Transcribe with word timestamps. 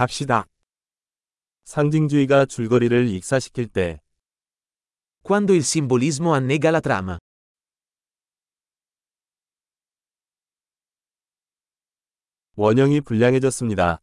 갑시다. 0.00 0.45
상징주의가 1.65 2.45
줄거리를 2.45 3.07
익사시킬 3.09 3.67
때, 3.67 4.01
Quando 5.23 5.53
il 5.53 5.63
simbolismo 5.63 6.33
annega 6.33 6.69
la 6.69 6.81
trama. 6.81 7.17
원형이 12.55 13.01
불량해졌습니다. 13.01 14.01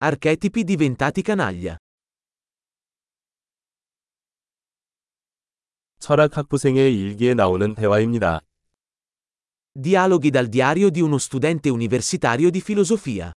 Archetipi 0.00 0.64
diventati 0.64 1.22
canaglia. 1.22 1.76
철학 5.98 6.36
학부생의 6.36 6.94
일기에 6.94 7.32
나오는 7.34 7.74
대화입니다. 7.74 8.40
Dialoghi 9.72 10.30
dal 10.30 10.48
diario 10.48 10.90
di 10.90 11.00
uno 11.00 11.16
studente 11.16 11.70
universitario 11.70 12.50
di 12.50 12.60
filosofia. 12.60 13.32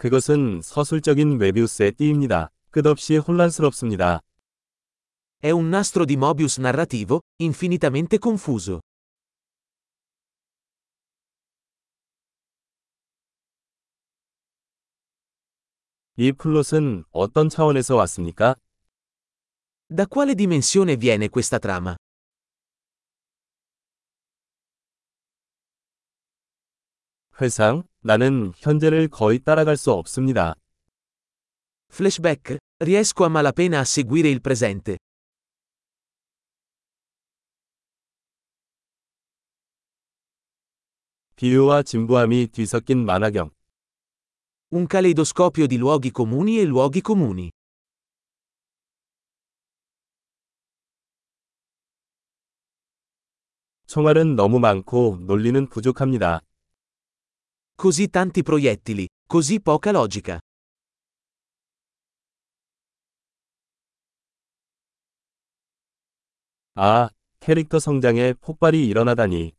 그것은 0.00 0.60
서술적인 0.62 1.38
메비우스의 1.38 1.92
띠입니다. 1.92 2.50
끝없이 2.70 3.16
혼란스럽습니다. 3.16 4.20
È 5.42 5.50
un 5.50 5.68
nastro 5.68 6.04
di 6.04 6.14
Mobius 6.16 6.58
narrativo, 6.60 7.20
infinitamente 7.38 8.18
confuso. 8.18 8.80
이 16.18 16.32
플롯은 16.32 17.04
어떤 17.10 17.48
차원에서 17.50 17.96
왔습니까? 17.96 18.54
Da 19.88 20.06
quale 20.06 20.34
dimensione 20.34 20.96
viene 20.96 21.28
questa 21.28 21.58
trama? 21.58 21.94
회상, 27.41 27.83
나는 28.01 28.53
현재를 28.55 29.07
거의 29.07 29.39
따라갈 29.39 29.75
수 29.75 29.91
없습니다. 29.91 30.53
Flashback, 31.91 32.59
riesco 32.79 33.25
a 33.25 33.29
malapena 33.29 33.79
a 33.79 33.81
seguire 33.81 34.29
il 34.29 34.39
presente. 34.39 34.97
비유와 41.35 41.81
진부함이 41.81 42.47
뒤섞인 42.51 43.03
만화경. 43.03 43.49
Un 44.73 44.85
caleidoscopio 44.87 45.65
di 45.65 45.77
luoghi 45.77 46.11
comuni 46.11 46.59
e 46.59 46.65
luoghi 46.65 47.01
comuni. 47.01 47.49
총알은 53.87 54.35
너무 54.35 54.59
많고 54.59 55.17
논리는 55.21 55.67
부족합니다. 55.67 56.41
Così 57.80 58.08
tanti 58.08 58.42
proiettili, 58.42 59.06
così 59.26 59.60
poca 59.60 59.90
logica. 59.90 60.38
아, 66.74 67.08
캐릭터 67.40 67.78
성장에 67.78 68.34
폭발이 68.34 68.86
일어나다니. 68.86 69.56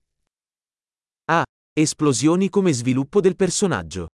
Esplosioni 1.78 2.50
come 2.50 2.74
sviluppo 2.74 3.22
del 3.22 3.36
personaggio. 3.36 4.08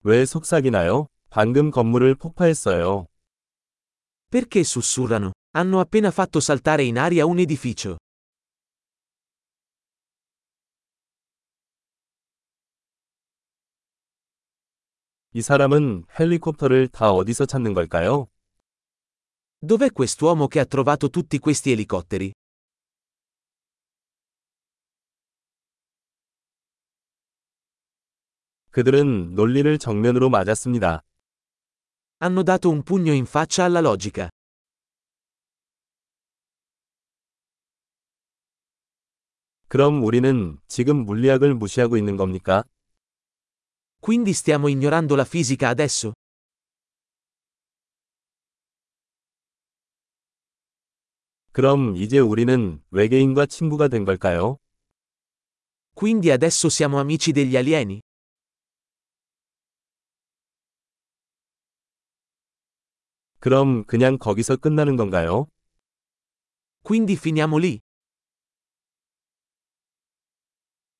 왜 0.00 0.24
속삭이나요? 0.24 1.08
방금 1.28 1.70
건물을 1.70 2.14
폭파했어요. 2.14 3.06
Perché 4.30 4.60
sussurrano? 4.60 5.32
Hanno 5.56 5.80
appena 5.80 6.10
fatto 6.10 6.40
saltare 6.40 6.82
in 6.84 6.98
aria 6.98 7.24
un 7.24 7.38
edificio. 7.38 7.96
이 15.32 15.42
사람은 15.42 16.04
헬리콥터를 16.18 16.88
다 16.88 17.10
어디서 17.12 17.44
찾는 17.46 17.74
걸까요? 17.74 18.28
Dov'è 19.60 19.92
quest'uomo 19.92 20.46
che 20.48 20.60
ha 20.60 20.64
trovato 20.64 21.10
tutti 21.10 21.38
questi 21.38 21.72
elicotteri? 21.72 22.32
그들은 28.70 29.34
논리를 29.34 29.78
정면으로 29.78 30.28
맞았습니다. 30.28 31.02
Hanno 32.18 32.42
dato 32.42 32.70
un 32.70 32.82
pugno 32.82 33.12
in 33.12 33.26
faccia 33.26 33.64
alla 33.64 33.80
logica. 33.80 34.28
그럼 39.71 40.03
우리는 40.03 40.57
지금 40.67 41.05
물리학을 41.05 41.55
무시하고 41.55 41.95
있는 41.95 42.17
겁니까? 42.17 42.65
Quindi 44.01 44.31
stiamo 44.31 44.67
ignorando 44.67 45.15
la 45.15 45.23
fisica 45.23 45.69
adesso? 45.69 46.11
그럼 51.53 51.95
이제 51.95 52.19
우리는 52.19 52.83
외계인과 52.91 53.45
친구가 53.45 53.87
된 53.87 54.03
걸까요? 54.03 54.57
Quindi 55.95 56.31
adesso 56.31 56.67
siamo 56.67 56.99
amici 56.99 57.31
degli 57.31 57.55
alieni? 57.55 58.01
그럼 63.39 63.85
그냥 63.85 64.17
거기서 64.17 64.57
끝나는 64.57 64.97
건가요? 64.97 65.47
Quindi 66.83 67.13
finiamo 67.15 67.57
lì? 67.57 67.79